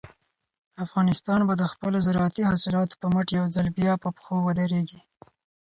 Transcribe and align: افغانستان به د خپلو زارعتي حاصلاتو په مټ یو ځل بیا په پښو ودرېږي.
افغانستان 0.85 1.39
به 1.47 1.53
د 1.57 1.63
خپلو 1.73 1.97
زارعتي 2.05 2.43
حاصلاتو 2.49 2.99
په 3.01 3.07
مټ 3.13 3.27
یو 3.37 3.45
ځل 3.55 3.67
بیا 3.77 3.93
په 4.03 4.09
پښو 4.15 4.35
ودرېږي. 4.43 5.01